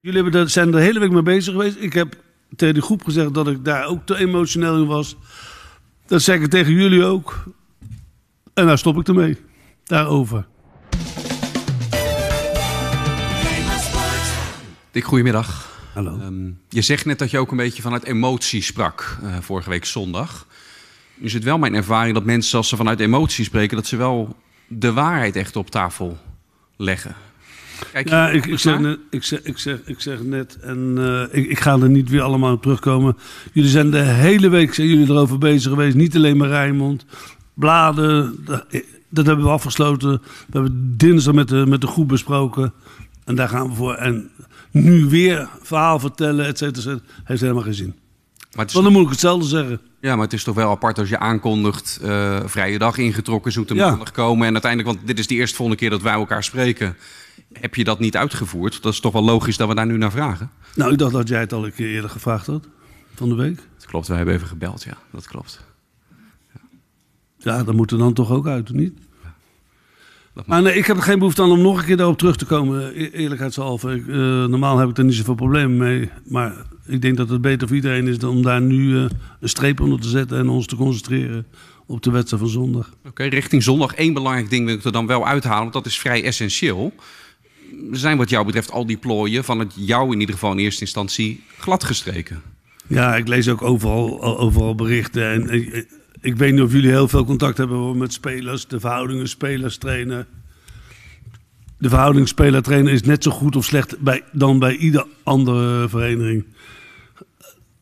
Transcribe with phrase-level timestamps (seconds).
[0.00, 1.76] Jullie hebben daar, zijn er de hele week mee bezig geweest.
[1.80, 2.16] Ik heb
[2.56, 5.16] tegen die groep gezegd dat ik daar ook te emotioneel in was.
[6.06, 7.44] Dat zeg ik tegen jullie ook.
[8.54, 9.36] En daar stop ik ermee.
[9.84, 10.46] Daarover.
[14.90, 15.78] Dick, goedemiddag.
[15.94, 16.18] Hallo.
[16.20, 19.84] Ehm, je zegt net dat je ook een beetje vanuit emotie sprak eh, vorige week
[19.84, 20.46] zondag.
[21.14, 23.76] Nu is het wel mijn ervaring dat mensen als ze vanuit emotie spreken...
[23.76, 24.36] dat ze wel
[24.66, 26.18] de waarheid echt op tafel
[26.76, 27.14] leggen.
[27.92, 31.22] Kijk Ja, ik, ik, zeg net, ik, zeg, ik, zeg, ik zeg net, en eh,
[31.38, 33.16] ik, ik ga er niet weer allemaal op terugkomen.
[33.52, 35.96] Jullie zijn de hele week zijn jullie erover bezig geweest.
[35.96, 37.04] Niet alleen maar Rijnmond.
[37.54, 38.64] Bladen, dat,
[39.08, 40.10] dat hebben we afgesloten.
[40.10, 42.72] We hebben dinsdag met de, met de groep besproken.
[43.24, 43.94] En daar gaan we voor.
[43.94, 44.30] En
[44.70, 47.94] nu weer verhaal vertellen, et cetera, et cetera, heeft helemaal geen zin.
[48.50, 49.80] Maar het is, Want dan moet ik hetzelfde zeggen.
[50.00, 51.98] ja, maar het is toch wel apart als je aankondigt...
[52.02, 53.88] eh, vrije dag ingetrokken, zoete Ja.
[53.90, 54.46] maandag komen...
[54.46, 56.96] en uiteindelijk, want dit is de eerste volgende keer dat wij elkaar spreken...
[57.52, 58.82] heb je dat niet uitgevoerd?
[58.82, 60.50] Dat is toch wel logisch dat we daar nu naar vragen?
[60.74, 62.68] Nou, ik dacht dat jij het al een keer eerder gevraagd had.
[63.14, 63.56] Van de week.
[63.76, 64.96] Dat klopt, wij hebben even gebeld, ja.
[65.12, 65.66] Dat klopt.
[67.38, 68.98] Ja, dat moet er dan toch ook uit, of niet?
[70.46, 72.44] Maar nee, ik heb er geen behoefte aan om nog een keer daarop terug te
[72.44, 72.92] komen.
[72.94, 73.94] E- Eerlijkheidshalve.
[73.94, 76.10] Ik, eh, normaal heb ik er niet zoveel problemen mee.
[76.24, 76.52] Maar
[76.86, 79.80] ik denk dat het beter voor iedereen is dan om daar nu eh, een streep
[79.80, 81.46] onder te zetten en ons te concentreren
[81.86, 82.92] op de wedstrijd van zondag.
[83.06, 85.98] Oké, richting zondag één belangrijk ding wil ik er dan wel uithalen, want dat is
[85.98, 86.92] vrij essentieel.
[87.92, 90.80] Zijn wat jou betreft al die plooien van het jou in ieder geval in eerste
[90.80, 92.42] instantie gladgestreken?
[92.86, 95.30] Ja, ik lees ook overal, overal berichten.
[95.32, 95.86] En
[96.20, 98.66] ik weet niet of jullie heel veel contact hebben met spelers.
[98.66, 100.26] De verhoudingen spelers-trainer.
[101.78, 106.44] De verhouding speler-trainer is net zo goed of slecht bij, dan bij ieder andere vereniging.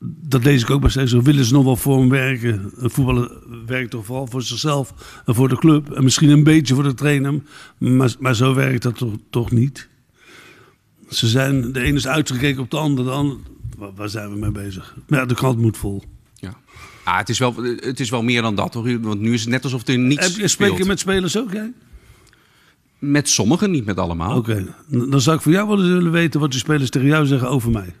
[0.00, 1.12] Dat lees ik ook bij steeds.
[1.12, 2.72] Willen ze nog wel voor hem werken.
[2.76, 3.30] Een voetballer
[3.66, 4.94] werkt toch vooral voor zichzelf
[5.26, 5.90] en voor de club.
[5.90, 7.42] En misschien een beetje voor de trainer.
[7.78, 9.88] Maar, maar zo werkt dat toch, toch niet.
[11.08, 13.04] Ze zijn, de ene is uitgekeken op de ander.
[13.04, 13.36] De ander
[13.76, 14.96] waar, waar zijn we mee bezig?
[15.08, 16.02] Maar ja, de krant moet vol.
[16.44, 16.54] Ja.
[17.04, 19.00] Ah, het, is wel, het is wel meer dan dat, hoor.
[19.00, 21.52] Want nu is het net alsof er niets Heb je, spreek je met spelers ook,
[21.52, 21.72] jij?
[22.98, 24.36] Met sommigen, niet met allemaal.
[24.36, 27.26] Oké, dan zou ik voor jou wel eens willen weten wat die spelers tegen jou
[27.26, 27.94] zeggen over mij.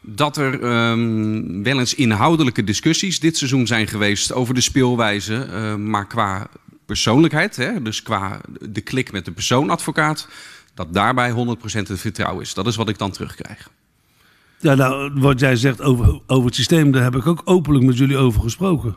[0.00, 5.34] Dat er ehm, wel eens inhoudelijke discussies dit seizoen zijn geweest over de speelwijze.
[5.34, 6.48] eh, maar qua
[6.86, 10.28] persoonlijkheid, hè, dus qua de klik met de persoonadvocaat...
[10.74, 11.34] dat daarbij 100%
[11.72, 12.54] het vertrouwen is.
[12.54, 13.70] Dat is wat ik dan terugkrijg.
[14.60, 17.98] Ja, nou, wat jij zegt over, over het systeem, daar heb ik ook openlijk met
[17.98, 18.94] jullie over gesproken.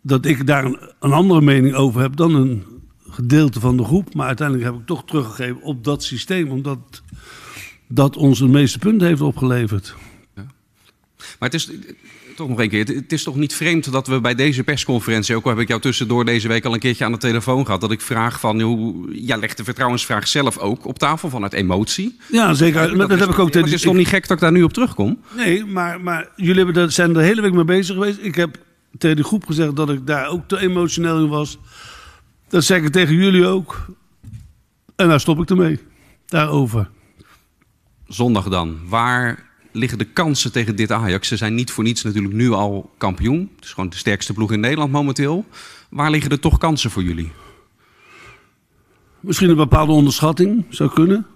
[0.00, 2.64] Dat ik daar een, andere mening over heb dan een
[3.08, 4.14] gedeelte van de groep.
[4.14, 7.02] Maar uiteindelijk heb ik toch teruggegeven op dat systeem, omdat
[7.88, 9.94] dat ons het meeste punten heeft opgeleverd.
[11.38, 11.70] Maar het is
[12.36, 12.86] toch nog een keer.
[12.86, 15.80] Het, is toch niet vreemd dat we bij deze persconferentie, ook al heb ik jou
[15.80, 18.94] tussendoor deze week al een keertje aan de telefoon gehad, dat ik vraag van hoe.
[19.10, 22.18] Ja, leg de vertrouwensvraag zelf ook op tafel vanuit emotie.
[22.30, 22.96] Ja, zeker.
[22.96, 25.18] Dat, heb ik ook Het is toch niet gek dat ik daar nu op terugkom?
[25.36, 28.18] Nee, maar, maar jullie hebben daar, zijn er de hele week mee bezig geweest.
[28.20, 28.56] Ik heb
[28.98, 31.58] tegen die groep gezegd dat ik daar ook te emotioneel in was.
[32.48, 33.86] Dat zeg ik tegen jullie ook.
[34.96, 35.78] En daar stop ik ermee.
[36.26, 36.90] Daarover.
[38.06, 38.78] Zondag dan.
[38.88, 41.28] Waar liggen de kansen tegen dit Ajax?
[41.28, 43.50] Ze zijn niet voor niets natuurlijk nu al kampioen.
[43.56, 45.44] Het is gewoon de sterkste ploeg in Nederland momenteel.
[45.90, 47.32] Waar liggen er toch kansen voor jullie?
[49.20, 51.26] Misschien een bepaalde onderschatting zou kunnen.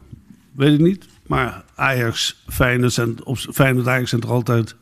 [0.52, 1.06] Weet ik niet.
[1.26, 4.74] Maar Ajax, Feyenoord, zijn, op, Ajax zijn toch altijd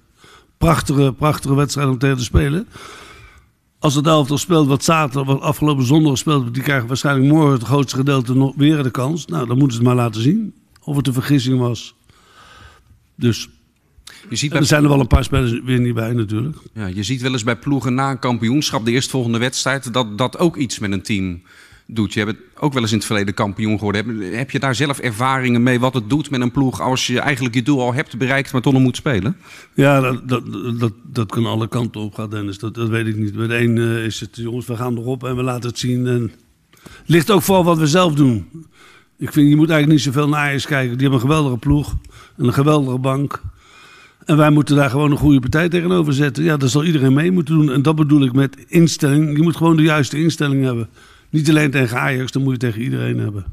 [0.58, 2.68] prachtige, prachtige wedstrijden om tegen te spelen.
[3.78, 7.62] Als het elftal speelt wat zaterdag, wat afgelopen zondag wordt, die krijgen waarschijnlijk morgen het
[7.62, 9.26] grootste gedeelte nog weer de kans.
[9.26, 11.94] Nou, dan moeten ze het maar laten zien of het een vergissing was.
[13.14, 13.48] Dus
[14.28, 16.56] Je ziet, en er bij, zijn er wel een paar spelers weer niet bij natuurlijk.
[16.74, 20.38] ja, je ziet wel eens bij ploegen na een kampioenschap, de eerstvolgende wedstrijd, dat dat
[20.38, 21.42] ook iets met een team
[21.86, 22.12] doet.
[22.12, 24.06] Je hebt ook wel eens in het verleden kampioen geworden.
[24.06, 27.20] Heb, heb je daar zelf ervaringen mee wat het doet met een ploeg als je
[27.20, 29.36] eigenlijk je doel al hebt bereikt, maar toch nog moet spelen?
[29.74, 30.42] Ja, dat, dat,
[30.78, 32.58] dat, dat kan alle kanten op gaan, Dennis.
[32.58, 33.36] Dat, dat weet ik niet.
[33.36, 36.06] Bij de een eh, is het, jongens, we gaan erop en we laten het zien.
[36.06, 36.32] En
[36.72, 38.46] het ligt ook vooral wat we zelf doen.
[39.18, 40.98] Ik vind, je moet eigenlijk niet zoveel naar Ajax kijken.
[40.98, 41.94] Die hebben een geweldige ploeg
[42.36, 43.42] en een geweldige bank.
[44.24, 46.44] En wij moeten daar gewoon een goede partij tegenover zetten.
[46.44, 47.70] Ja, daar zal iedereen mee moeten doen.
[47.72, 49.36] En dat bedoel ik met instelling.
[49.36, 50.88] Je moet gewoon de juiste instelling hebben.
[51.30, 53.44] Niet alleen tegen Ajax, dat moet je tegen iedereen hebben.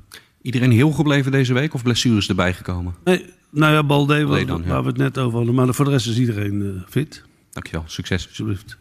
[0.42, 2.94] Iedereen heel gebleven deze week of blessures erbij gekomen?
[3.04, 4.82] Nee, nou ja, Balde, waar, dan, ja.
[4.82, 5.56] we het net over hadden.
[5.56, 8.28] Maar voor de rest is iedereen eh, fit, Dankjewel, succes.
[8.28, 8.78] alsjeblieft.